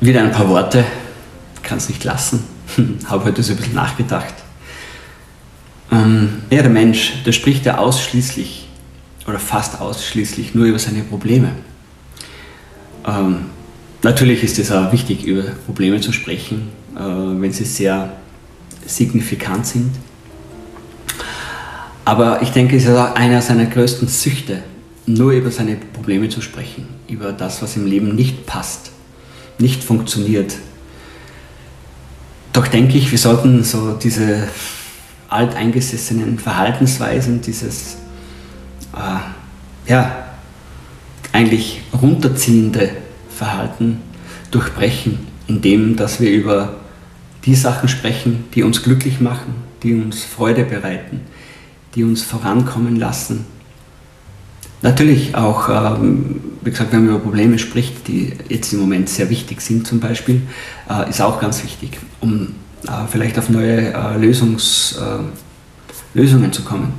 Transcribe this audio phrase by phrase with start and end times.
[0.00, 0.84] Wieder ein paar Worte,
[1.62, 2.44] kann es nicht lassen.
[3.06, 4.34] Habe heute so ein bisschen nachgedacht.
[5.90, 8.68] Ähm, ja, der Mensch, der spricht ja ausschließlich
[9.26, 11.52] oder fast ausschließlich nur über seine Probleme.
[13.06, 13.46] Ähm,
[14.02, 18.12] natürlich ist es auch wichtig, über Probleme zu sprechen, äh, wenn sie sehr
[18.84, 19.92] signifikant sind.
[22.04, 24.62] Aber ich denke, es ist auch einer seiner größten Süchte,
[25.06, 28.92] nur über seine Probleme zu sprechen, über das, was im Leben nicht passt,
[29.58, 30.54] nicht funktioniert.
[32.52, 34.48] Doch denke ich, wir sollten so diese
[35.28, 37.96] alteingesessenen Verhaltensweisen, dieses
[38.94, 40.26] äh, ja,
[41.32, 42.90] eigentlich runterziehende
[43.28, 44.00] Verhalten
[44.50, 46.76] durchbrechen, indem dass wir über
[47.44, 51.20] die Sachen sprechen, die uns glücklich machen, die uns Freude bereiten,
[51.94, 53.44] die uns vorankommen lassen.
[54.82, 59.30] Natürlich auch, ähm, wie gesagt, wenn man über Probleme spricht, die jetzt im Moment sehr
[59.30, 60.42] wichtig sind zum Beispiel,
[60.90, 62.54] äh, ist auch ganz wichtig, um
[62.86, 64.98] äh, vielleicht auf neue äh, Lösungs,
[66.12, 66.94] Lösungen zu kommen.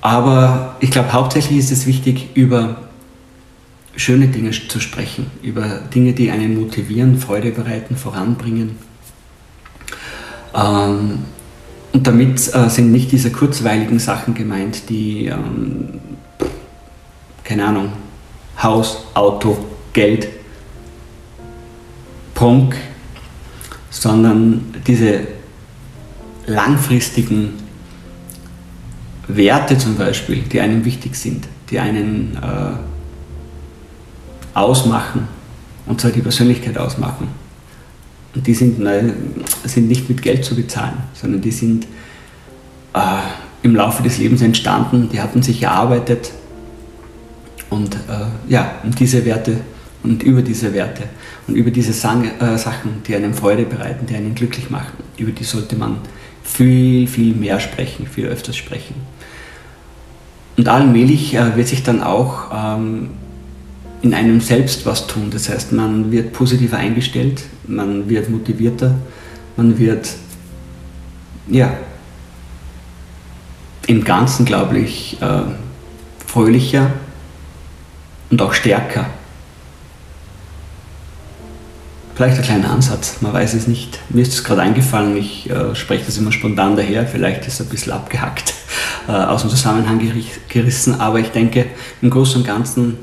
[0.00, 2.76] Aber ich glaube, hauptsächlich ist es wichtig, über
[3.96, 8.76] schöne Dinge zu sprechen, über Dinge, die einen motivieren, Freude bereiten, voranbringen.
[10.54, 11.18] Ähm,
[11.92, 16.00] und damit äh, sind nicht diese kurzweiligen Sachen gemeint, die, ähm,
[17.44, 17.92] keine Ahnung,
[18.62, 19.56] Haus, Auto,
[19.92, 20.28] Geld,
[22.34, 22.76] Prunk,
[23.90, 25.20] sondern diese
[26.46, 27.54] langfristigen
[29.28, 32.76] Werte zum Beispiel, die einem wichtig sind, die einen äh,
[34.58, 35.28] ausmachen,
[35.86, 37.28] und zwar die Persönlichkeit ausmachen.
[38.34, 39.12] Und die sind, ne,
[39.64, 41.86] sind nicht mit Geld zu bezahlen, sondern die sind
[42.94, 42.98] äh,
[43.62, 46.32] im Laufe des Lebens entstanden, die hatten sich erarbeitet
[47.70, 47.98] und äh,
[48.48, 49.60] ja, diese Werte
[50.02, 51.04] und über diese Werte
[51.46, 55.30] und über diese Sang äh, Sachen, die einem Freude bereiten, die einen glücklich machen, über
[55.30, 55.98] die sollte man
[56.42, 58.94] viel, viel mehr sprechen, viel öfters sprechen.
[60.56, 63.10] Und allmählich äh, wird sich dann auch ähm,
[64.02, 65.30] in einem selbst was tun.
[65.30, 68.94] Das heißt, man wird positiver eingestellt, man wird motivierter,
[69.56, 70.10] man wird,
[71.48, 71.72] ja,
[73.86, 75.42] im Ganzen, glaube ich, äh,
[76.26, 76.90] fröhlicher
[78.30, 79.06] und auch stärker.
[82.14, 83.98] Vielleicht ein kleiner Ansatz, man weiß es nicht.
[84.10, 87.66] Mir ist es gerade eingefallen, ich äh, spreche das immer spontan daher, vielleicht ist es
[87.66, 88.52] ein bisschen abgehackt,
[89.08, 90.00] äh, aus dem Zusammenhang
[90.48, 91.66] gerissen, aber ich denke,
[92.02, 92.98] im Großen und Ganzen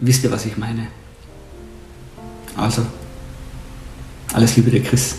[0.00, 0.88] wisst ihr, was ich meine.
[2.56, 2.82] Also,
[4.34, 5.16] alles Liebe, der Chris.